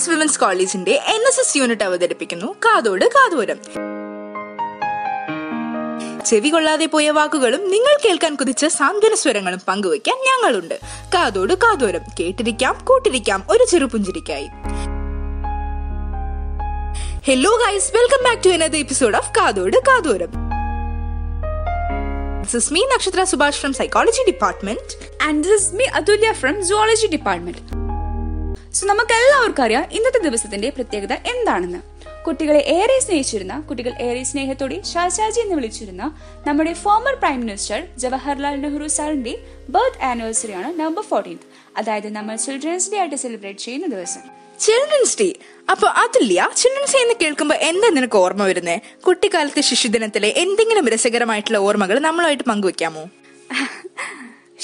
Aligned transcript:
Science 0.00 0.10
women's 0.10 0.40
കോളേജിന്റെ 0.40 0.90
N 0.90 1.22
S 1.28 1.40
S 1.40 1.56
unit 1.56 1.84
അവതരിപ്പിക്കുന്നു. 1.84 2.46
കാതോട് 2.64 3.04
കാതോരം. 3.04 3.58
ചെവി 6.26 6.48
കൊള്ളാതെ 6.48 6.86
പോയ 6.86 7.10
വാക്കുകളും 7.10 7.70
നിങ്ങൾ 7.70 7.98
കേൾക്കാൻ 8.04 8.34
കുതിച്ച 8.34 8.66
സാന്ത്വന 8.66 9.14
സ്വരങ്ങളും 9.14 9.60
പങ്കുവയ്ക്കാൻ 9.68 10.16
ഞങ്ങളുണ്ട്. 10.16 10.74
കാതോട് 11.14 11.54
കാതോരം. 11.54 12.00
കേട്ടിരിക്കാം 12.20 12.84
കൂട്ടിരിക്കാം 12.84 13.44
ഒരു 13.50 13.64
ചെറുപുഞ്ചിരിക്കായി. 13.64 14.48
Hello 17.26 17.50
guys 17.50 17.92
welcome 17.96 18.24
back 18.24 18.44
to 18.44 18.48
another 18.48 18.76
episode 18.76 19.16
of 19.16 19.30
കാതോട് 19.36 19.76
കാതോരം. 19.88 20.50
This 22.42 22.62
is 22.62 22.70
me, 22.74 22.80
Nakshatra 22.80 23.24
Subhash 23.32 23.58
from 23.62 23.72
Psychology 23.72 24.24
Department. 24.30 24.88
And 25.22 25.44
this 25.44 25.74
me 25.74 25.84
Athulya 25.84 26.32
from 26.32 26.66
zoology 26.66 27.06
department 27.06 27.79
so 28.80 28.86
നമുക്ക് 28.86 29.12
എല്ലാവർക്കും 29.12 29.62
അറിയാം 29.62 29.86
ഇന്നത്തെ 29.92 30.18
ദിവസത്തിന്റെ 30.18 30.70
പ്രത്യേകത 30.70 31.12
എന്താണെന്ന്. 31.12 31.78
കുട്ടികളെ 32.26 32.58
ഏറെ 32.58 33.00
സ്നേഹിച്ചിരുന്ന 33.00 33.60
കുട്ടികൾ 33.60 33.92
ഏറെ 33.92 34.22
സ്നേഹത്തോടെ 34.22 34.82
ഷാജാജി 34.82 35.40
എന്ന് 35.40 35.54
വിളിച്ചിരുന്ന 35.54 36.18
നമ്മുടെ 36.46 36.72
former 36.72 37.14
prime 37.14 37.40
minister 37.40 37.86
Jawaharlal 37.98 38.60
Nehru 38.60 38.86
സാറിന്റെ 38.86 39.38
ബർത്ത് 39.68 40.02
ആനിവേഴ്സറി 40.04 40.52
ആണ് 40.52 40.80
നവംബർ 40.80 41.02
ഫോർട്ടീൻത് 41.02 41.40
അതായത് 41.76 42.08
നമ്മൾ 42.12 42.36
ചിൽഡ്രൻസ് 42.36 42.92
ഡേ 42.92 42.98
ആയിട്ട് 42.98 43.16
സെലിബ്രേറ്റ് 43.16 43.60
ചെയ്യുന്ന 43.60 43.86
ദിവസം. 43.86 44.20
ചിൽഡ്രൻസ് 44.60 45.18
ഡേ 45.20 45.34
അപ്പൊ 45.70 45.88
അതില്ല. 45.88 46.50
ചിൽഡ്രൻസ് 46.56 46.96
ഡേ 46.96 47.02
എന്ന് 47.02 47.14
കേൾക്കുമ്പോൾ 47.22 47.54
എന്താ 47.54 47.88
നിനക്ക് 47.88 48.16
ഓർമ്മ 48.16 48.46
വരുന്നത് 48.46 49.00
കുട്ടിക്കാലത്തെ 49.00 49.60
ശിശുദിനത്തിലെ 49.60 50.28
എന്തെങ്കിലും 50.36 50.88
രസകരമായിട്ടുള്ള 50.88 51.58
ഓർമ്മകൾ 51.58 51.98
നമ്മളുമായിട്ട് 51.98 52.44
പങ്കുവെക്കാമോ? 52.44 53.08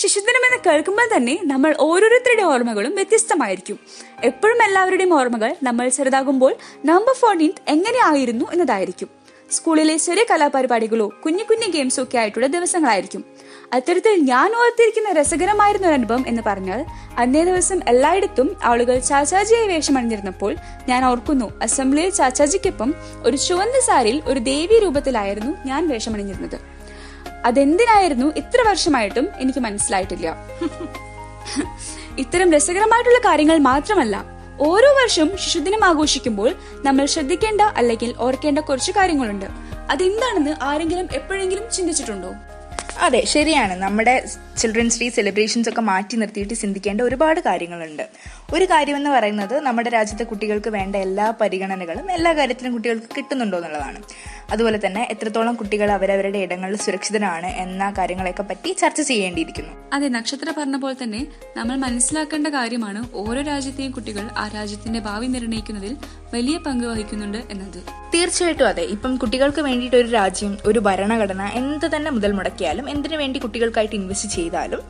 ശിശുദിനം 0.06 0.42
എന്ന് 0.46 0.58
കേൾക്കുമ്പോൾ 0.66 1.16
തന്നെ 1.16 1.38
നമ്മൾ 1.42 1.74
ഓരോരുത്തരുടെ 1.80 2.42
ഓർമ്മകളും 2.42 2.94
വ്യത്യസ്തമായിരിക്കും. 2.94 3.78
എപ്പോഴും 4.24 4.64
എല്ലാവരുടെയും 4.64 5.12
ഓർമ്മകൾ 5.18 5.56
നമ്മൾ 5.62 5.88
ചെറുതാകുമ്പോൾ 5.88 6.52
നമ്പർ 6.84 7.12
ഫോർട്ടീൻത്ത് 7.12 7.62
എങ്ങനെയായിരുന്നു 7.68 8.44
എന്നതായിരിക്കും. 8.52 9.08
സ്കൂളിലെ 9.50 9.96
ചെറിയ 9.96 10.24
കലാപരിപാടികളോ 10.30 11.12
കുഞ്ഞു 11.24 11.44
കുഞ്ഞു 11.50 11.68
ഗെയിംസോ 11.72 12.02
ഒക്കെ 12.02 12.18
ആയിട്ടുള്ള 12.18 12.46
ദിവസങ്ങളായിരിക്കും. 12.46 13.24
അത്തരത്തിൽ 13.72 14.14
ഞാൻ 14.20 14.48
ഓർത്തിരിക്കുന്ന 14.56 15.12
രസകരമായിരുന്ന 15.20 15.86
ഒരു 15.86 15.94
അനുഭവം 15.94 16.24
എന്ന് 16.28 16.42
പറഞ്ഞാൽ 16.46 16.84
അന്നേ 17.18 17.44
ദിവസം 17.44 17.80
എല്ലായിടത്തും 17.88 18.56
ആളുകൾ 18.62 18.98
ചാച്ചാജിയെ 18.98 19.66
വേഷമണിഞ്ഞിരുന്നപ്പോൾ 19.66 20.56
ഞാൻ 20.88 21.04
ഓർക്കുന്നു 21.04 21.50
അസംബ്ലിയിൽ 21.62 22.10
ചാച്ചാജിക്കൊപ്പം 22.10 22.94
ഒരു 23.22 23.36
ചുവന്ന 23.36 23.80
സാരിയിൽ 23.80 24.22
ഒരു 24.26 24.38
ദേവി 24.38 24.78
രൂപത്തിലായിരുന്നു 24.78 25.54
ഞാൻ 25.66 25.88
വേഷമണിഞ്ഞിരുന്നത്. 25.88 26.75
അതെന്തിനായിരുന്നു 27.48 28.26
ഇത്ര 28.40 28.60
വർഷമായിട്ടും 28.68 29.26
എനിക്ക് 29.42 29.60
മനസ്സിലായിട്ടില്ല. 29.66 30.28
ഇത്തരം 32.18 32.48
രസകരമായിട്ടുള്ള 32.52 33.18
കാര്യങ്ങൾ 33.28 33.58
മാത്രമല്ല 33.70 34.16
ഓരോ 34.68 34.90
വർഷവും 35.00 35.30
ശിശുദിനം 35.44 35.82
ആഘോഷിക്കുമ്പോൾ 35.84 36.50
നമ്മൾ 36.86 37.04
ശ്രദ്ധിക്കേണ്ട 37.14 37.62
അല്ലെങ്കിൽ 37.80 38.10
ഓർക്കേണ്ട 38.26 38.58
കുറച്ച് 38.58 38.92
കാര്യങ്ങളുണ്ട്. 38.98 39.48
അതെന്താണെന്ന് 39.90 40.52
ആരെങ്കിലും 40.68 41.08
എപ്പോഴെങ്കിലും 41.14 41.64
ചിന്തിച്ചിട്ടുണ്ടോ? 41.76 42.30
അതെ 43.06 43.20
ശരിയാണ്. 43.34 43.74
നമ്മുടെ 43.82 44.14
ചിൽഡ്രൻസ് 44.58 44.98
ഡേ 45.00 45.06
സെലിബ്രേഷൻസ് 45.16 45.68
ഒക്കെ 45.68 45.82
മാറ്റി 45.90 46.16
നിർത്തിയിട്ട് 46.16 46.54
ചിന്തിക്കേണ്ട 46.54 47.00
ഒരുപാട് 47.08 47.40
കാര്യങ്ങളുണ്ട്. 47.40 48.04
ഒരു 48.54 48.64
കാര്യമെന്ന് 48.64 49.10
പറയുന്നത് 49.10 49.60
നമ്മുടെ 49.60 49.90
രാജ്യത്തെ 49.90 50.24
കുട്ടികൾക്ക് 50.24 50.70
വേണ്ട 50.70 50.96
എല്ലാ 50.96 51.30
പരിഗണനകളും 51.40 52.10
എല്ലാ 52.10 52.32
കാര്യത്തിലും 52.32 52.72
കുട്ടികൾക്ക് 52.72 53.16
കിട്ടുന്നുണ്ടോ 53.16 53.58
എന്നുള്ളതാണ്. 53.58 54.02
അതുപോലെ 54.50 54.80
തന്നെ 54.86 55.08
എത്രത്തോളം 55.10 55.54
കുട്ടികൾ 55.54 55.90
അവരവരുടെ 55.90 56.38
ഇടങ്ങളിൽ 56.38 56.76
സുരക്ഷിതരാണ് 56.76 57.46
എന്ന 57.46 57.94
കാര്യങ്ങളെയൊക്കെ 57.98 58.42
പറ്റി 58.42 58.72
ചർച്ച 58.72 59.00
ചെയ്യേണ്ടിയിരിക്കുന്നു. 59.00 59.70
അതെ 59.92 60.08
നക്ഷത്ര 60.08 60.54
പറഞ്ഞ 60.58 60.76
പോലെ 60.76 60.96
തന്നെ 61.02 61.26
നമ്മൾ 61.56 61.76
മനസ്സിലാക്കേണ്ട 61.76 62.46
കാര്യമാണ് 62.46 63.04
ഓരോ 63.14 63.42
രാജ്യത്തെയും 63.42 63.92
കുട്ടികൾ 63.92 64.28
ആ 64.36 64.48
രാജ്യത്തിന്റെ 64.48 65.00
ഭാവി 65.00 65.26
നിർണയിക്കുന്നതിൽ 65.26 65.96
വലിയ 66.34 66.58
പങ്ക് 66.58 66.84
വഹിക്കുന്നുണ്ട് 66.84 67.38
എന്നത്. 67.50 67.82
തീർച്ചയായിട്ടും 68.14 68.68
അതെ. 68.68 68.82
ഇപ്പം 68.82 69.16
കുട്ടികൾക്ക് 69.16 69.60
വേണ്ടിയിട്ട് 69.60 69.96
ഒരു 69.96 70.08
രാജ്യം 70.08 70.58
ഒരു 70.66 70.78
ഭരണഘടന 70.78 71.42
എന്ത് 71.42 71.96
തന്നെ 71.96 72.10
മുതൽ 72.10 72.32
മുടക്കിയാലും 72.32 72.90
എന്തിനു 72.90 73.16
വേണ്ടി 73.16 73.38
കുട്ടികൾക്കായിട്ട് 73.38 73.94
ഇൻവെസ്റ്റ് 73.94 74.28
ചെയ്താലും 74.28 74.82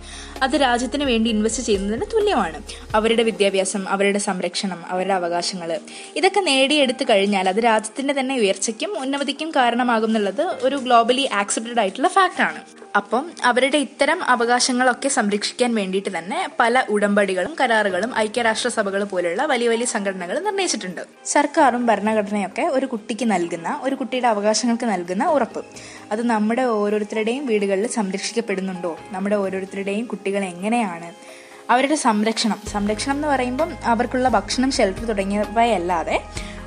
അത് 0.42 0.56
രാജ്യത്തിന് 0.56 1.04
വേണ്ടി 1.04 1.30
ഇൻവെസ്റ്റ് 1.30 1.62
ചെയ്യുന്നതിന് 1.62 2.04
തുല്യമാണ്. 2.14 2.62
അവരുടെ 2.94 3.22
വിദ്യാഭ്യാസം 3.46 3.88
അവരുടെ 3.88 4.18
സംരക്ഷണം 4.18 4.84
അവരുടെ 4.88 5.14
അവകാശങ്ങൾ 5.14 5.80
ഇതൊക്കെ 6.16 6.40
നേടിയെടുത്തു 6.40 7.04
കഴിഞ്ഞാൽ 7.10 7.48
അത് 7.48 7.64
രാജ്യത്തിന്റെ 7.64 8.14
തന്നെ 8.20 8.34
ഉയർച്ചയ്ക്കും 8.36 8.98
ഉന്നതിക്കും 8.98 9.50
കാരണമാകും 9.50 10.08
എന്നുള്ളത് 10.08 10.42
ഒരു 10.62 10.76
ഗ്ലോബലി 10.76 11.28
ആക്സെപ്റ്റഡ് 11.32 11.80
ആയിട്ടുള്ള 11.80 12.08
ഫാക്റ്റ് 12.08 12.42
ആണ്. 12.42 12.60
അപ്പം 12.96 13.30
അവരുടെ 13.44 13.78
ഇത്തരം 13.78 14.24
അവകാശങ്ങളൊക്കെ 14.24 15.08
സംരക്ഷിക്കാൻ 15.08 15.74
വേണ്ടിയിട്ട് 15.74 16.18
തന്നെ 16.18 16.48
പല 16.60 16.84
ഉടമ്പടികളും 16.90 17.56
കരാറുകളും 17.60 18.16
ഐക്യരാഷ്ട്രസഭകൾ 18.16 19.04
പോലുള്ള 19.04 19.42
വലിയ 19.46 19.68
വലിയ 19.68 19.86
സംഘടനകൾ 19.86 20.38
നിർണയിച്ചിട്ടുണ്ട്. 20.38 21.02
സർക്കാരും 21.24 21.86
ഭരണഘടനയൊക്കെ 21.86 22.62
ഒരു 22.62 22.86
കുട്ടിക്ക് 22.86 23.30
നൽകുന്ന 23.30 23.80
ഒരു 23.82 23.94
കുട്ടിയുടെ 23.94 24.28
അവകാശങ്ങൾക്ക് 24.28 24.84
നൽകുന്ന 24.84 25.26
ഉറപ്പ്. 25.26 25.64
അത് 26.12 26.26
നമ്മുടെ 26.26 26.62
ഓരോരുത്തരുടെയും 26.62 27.46
വീടുകളിൽ 27.46 27.86
സംരക്ഷിക്കപ്പെടുന്നുണ്ടോ? 27.86 28.98
നമ്മുടെ 29.10 29.36
ഓരോരുത്തരുടെയും 29.36 30.06
കുട്ടികൾ 30.06 30.44
എങ്ങനെയാണ്? 30.44 31.10
അവരുടെ 31.71 31.94
സംരക്ഷണം. 31.94 32.60
സംരക്ഷണം 32.72 33.15
എന്ന് 33.15 33.28
പറയുമ്പം 33.28 33.72
അവർക്കുള്ള 33.84 34.28
ഭക്ഷണം 34.28 34.72
ഷെൽട്ടർ 34.72 35.04
തുടങ്ങിയവയല്ലാതെ 35.04 36.22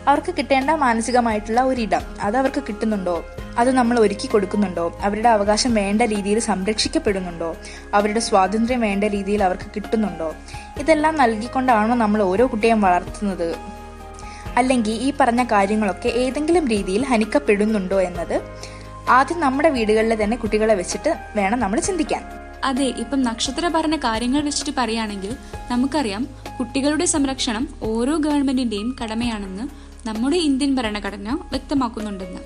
അവർക്ക് 0.07 0.33
കിട്ടേണ്ട 0.35 0.69
മാനസികമായിട്ടുള്ള 0.69 1.61
ഒരിടം. 1.61 2.01
അത് 2.21 2.37
അവർക്ക് 2.37 2.63
കിട്ടുന്നുണ്ടോ? 2.63 3.25
അത് 3.57 3.71
നമ്മൾ 3.71 3.99
ഒരുക്കി 3.99 4.27
കൊടുക്കുന്നുണ്ടോ? 4.27 4.97
അവരുടെ 5.01 5.29
അവകാശം 5.29 5.73
വേണ്ട 5.73 6.01
രീതിയിൽ 6.01 6.39
സംരക്ഷിക്കപ്പെടുന്നുണ്ടോ? 6.39 7.55
അവരുടെ 7.93 8.19
സ്വാതന്ത്ര്യം 8.19 8.81
വേണ്ട 8.81 9.03
രീതിയിൽ 9.03 9.43
അവർക്ക് 9.43 9.71
കിട്ടുന്നുണ്ടോ? 9.75 10.35
ഇതെല്ലാം 10.79 11.17
നൽകിക്കൊണ്ടാണോ 11.17 11.95
നമ്മൾ 11.95 12.21
ഓരോ 12.21 12.47
കുട്ടിയെയും 12.47 12.81
വളർത്തുന്നത്? 12.81 13.55
അല്ലെങ്കിൽ 14.57 14.91
ഈ 14.91 15.13
പറഞ്ഞ 15.19 15.43
കാര്യങ്ങളൊക്കെ 15.43 16.07
ഏതെങ്കിലും 16.07 16.67
രീതിയിൽ 16.67 17.05
ഹനിക്കപ്പെടുന്നുണ്ടോ 17.05 18.01
എന്നത് 18.01 18.41
ആദ്യം 19.09 19.39
നമ്മുടെ 19.39 19.69
വീടുകളിൽ 19.69 20.23
തന്നെ 20.23 20.37
കുട്ടികളെ 20.37 20.73
വെച്ചിട്ട് 20.73 21.15
വേണം 21.35 21.59
നമ്മൾ 21.59 21.79
ചിന്തിക്കാൻ. 21.79 22.48
അതെ 22.63 22.85
ഇപ്പം 22.85 23.21
നക്ഷത്ര 23.21 23.67
പറഞ്ഞ 23.67 23.95
കാര്യങ്ങൾ 23.95 24.41
വെച്ചിട്ട് 24.41 24.73
പറയുകയാണെങ്കിൽ 24.77 25.35
നമുക്കറിയാം 25.71 26.27
കുട്ടികളുടെ 26.59 27.05
സംരക്ഷണം 27.05 27.67
ഓരോ 27.81 28.17
ഗവൺമെന്റിന്റെയും 28.17 28.95
കടമയാണെന്ന് 29.03 29.89
നമ്മുടെ 30.07 30.37
ഇന്ത്യൻ 30.37 30.75
ഭരണഘടന 30.75 31.29
വ്യക്തമാക്കുന്നുണ്ടെന്ന്. 31.51 32.41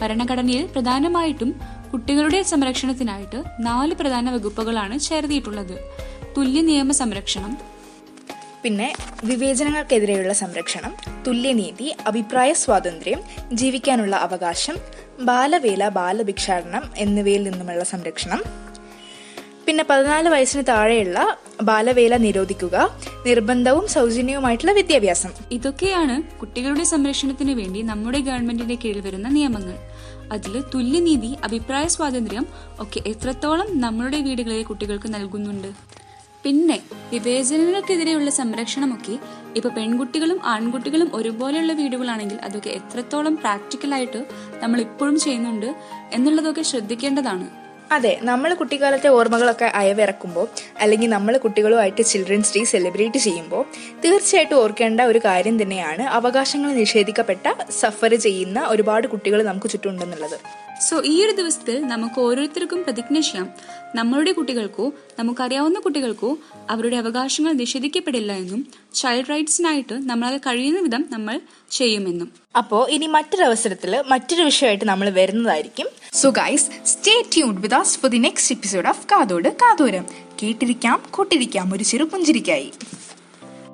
ഭരണഘടനയിൽ 0.00 0.66
പ്രധാനമായിട്ടും 0.66 1.60
കുട്ടികളുടെ 1.92 2.42
സംരക്ഷണത്തിനായിട്ട് 2.42 3.42
നാല് 3.60 3.94
പ്രധാന 3.94 4.30
വകുപ്പുകളാണ് 4.30 4.98
ചേർത്തിയിട്ടുള്ളത്. 4.98 5.76
തുല്യ 6.36 6.60
നിയമ 6.60 6.92
സംരക്ഷണം 6.92 7.56
പിന്നെ 8.62 8.92
വിവേചനങ്ങൾക്കെതിരെയുള്ള 9.24 10.32
സംരക്ഷണം 10.32 10.94
തുല്യനീതി 11.26 11.94
അഭിപ്രായ 12.06 12.52
സ്വാതന്ത്ര്യം 12.52 13.20
ജീവിക്കാനുള്ള 13.52 14.16
അവകാശം 14.16 14.76
ബാലവേല 15.20 15.88
ബാലഭിക്ഷാടനം 15.88 16.90
എന്നിവയിൽ 16.96 17.42
നിന്നുമുള്ള 17.42 17.84
സംരക്ഷണം 17.84 18.65
പിന്നെ 19.66 19.84
പതിനാല് 19.90 20.28
വയസ്സിന് 20.28 20.62
താഴെയുള്ള 20.68 21.36
ബാലവേല 21.62 22.16
നിരോധിക്കുക 22.16 22.98
നിർബന്ധവും 23.26 23.88
സൗജന്യവുമായിട്ടുള്ള 23.88 24.72
വിദ്യാഭ്യാസം. 24.72 25.30
ഇതൊക്കെയാണ് 25.52 26.38
കുട്ടികളുടെ 26.38 26.84
സംരക്ഷണത്തിന് 26.84 27.52
വേണ്ടി 27.52 27.82
നമ്മുടെ 27.82 28.18
ഗവൺമെന്റിന്റെ 28.18 28.74
കീഴിൽ 28.74 29.00
വരുന്ന 29.00 29.28
നിയമങ്ങൾ. 29.28 29.76
അതിൽ 30.32 30.62
തുല്യനീതി 30.74 31.36
അഭിപ്രായ 31.44 31.86
സ്വാതന്ത്ര്യം 31.86 32.46
ഒക്കെ 32.78 33.02
എത്രത്തോളം 33.06 33.80
നമ്മളുടെ 33.80 34.20
വീടുകളിലെ 34.20 34.62
കുട്ടികൾക്ക് 34.62 35.14
നൽകുന്നുണ്ട്. 35.14 35.68
പിന്നെ 36.44 36.80
വിവേചനങ്ങൾക്കെതിരെയുള്ള 37.12 38.30
സംരക്ഷണമൊക്കെ 38.30 39.18
ഇപ്പൊ 39.56 39.70
പെൺകുട്ടികളും 39.70 40.40
ആൺകുട്ടികളും 40.44 41.10
ഒരുപോലെയുള്ള 41.14 41.72
വീടുകളാണെങ്കിൽ 41.72 42.38
അതൊക്കെ 42.42 42.70
എത്രത്തോളം 42.70 43.36
പ്രാക്ടിക്കലായിട്ട് 43.36 44.26
നമ്മൾ 44.62 44.80
ഇപ്പോഴും 44.80 45.18
ചെയ്യുന്നുണ്ട് 45.18 45.74
എന്നുള്ളതൊക്കെ 46.12 46.62
ശ്രദ്ധിക്കേണ്ടതാണ്. 46.62 47.65
അതെ 47.90 48.18
നമ്മൾ 48.22 48.54
കുട്ടിക്കാലത്തെ 48.54 49.08
ഓർമ്മകളൊക്കെ 49.08 49.72
അയവിറക്കുമ്പോൾ 49.74 50.46
അല്ലെങ്കിൽ 50.80 51.10
നമ്മൾ 51.10 51.36
കുട്ടികളുമായിട്ട് 51.36 52.02
ചിൽഡ്രൻസ് 52.02 52.54
ഡേ 52.56 52.64
സെലിബ്രേറ്റ് 52.64 53.18
ചെയ്യുമ്പോൾ 53.18 53.62
തീർച്ചയായിട്ടും 54.04 54.58
ഓർക്കേണ്ട 54.58 55.00
ഒരു 55.00 55.20
കാര്യം 55.24 55.62
തന്നെയാണ് 55.62 56.02
അവകാശങ്ങൾ 56.02 56.70
നിഷേധിക്കപ്പെട്ട 56.70 57.46
സഫർ 57.70 58.14
ചെയ്യുന്ന 58.14 58.66
ഒരുപാട് 58.66 59.06
കുട്ടികൾ 59.06 59.42
നമുക്ക് 59.42 59.70
ചുറ്റുമുണ്ടെന്നുള്ളത്. 59.70 60.65
സോ 60.80 61.02
ഈ 61.04 61.24
ഒരു 61.24 61.32
ദിവസത്തിൽ 61.32 61.80
നമുക്ക് 61.80 62.20
ഓരോരുത്തർക്കും 62.20 62.84
പ്രതിജ്ഞ 62.84 63.20
ചെയ്യാം. 63.20 63.50
നമ്മളുടെ 63.94 64.32
കുട്ടികൾക്കോ 64.32 64.92
നമുക്കറിയാവുന്ന 65.18 65.80
കുട്ടികൾക്കോ 65.80 66.38
അവരുടെ 66.70 66.96
അവകാശങ്ങൾ 66.96 67.52
നിഷേധിക്കപ്പെടില്ല 67.52 68.32
എന്നും 68.32 68.66
ചൈൽഡ് 68.94 69.30
റൈറ്റ്സിനായിട്ട് 69.30 70.10
നമ്മളത് 70.10 70.40
കഴിയുന്ന 70.40 70.80
വിധം 70.80 71.04
നമ്മൾ 71.10 71.40
ചെയ്യുമെന്നും. 71.70 72.32
അപ്പോ 72.56 72.86
ഇനി 72.90 73.06
മറ്റൊരു 73.06 73.42
അവസരത്തിൽ 73.42 74.04
മറ്റൊരു 74.08 74.42
വിഷയമായിട്ട് 74.42 74.84
നമ്മൾ 74.84 75.10
വരുന്നതായിരിക്കും. 75.10 75.86
So 76.12 76.30
guys 76.30 76.70
stay 76.86 77.24
tuned 77.34 77.60
with 77.60 77.74
us 77.74 77.82
for 77.82 78.10
the 78.10 78.16
next 78.16 78.54
episode 78.54 78.86
of 78.86 79.06
കാതോട് 79.06 79.48
കാതോരം 79.48 80.04
കേട്ടിരിക്കാം 80.42 81.02
കൂട്ടിരിക്കാം 81.10 81.74
ഒരു 81.74 81.84
ചെറു 81.84 82.04
പുഞ്ചിരിക്കായി. 82.04 82.72